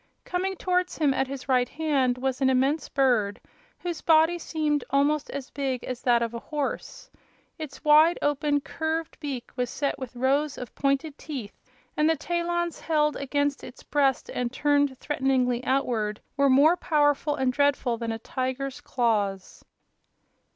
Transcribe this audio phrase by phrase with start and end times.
[0.25, 3.39] Coming towards him at his right hand was an immense bird,
[3.77, 7.11] whose body seemed almost as big as that of a horse.
[7.59, 11.61] Its wide open, curving beak was set with rows of pointed teeth,
[11.95, 17.53] and the talons held against its breast and turned threateningly outward were more powerful and
[17.53, 19.63] dreadful than a tiger's claws.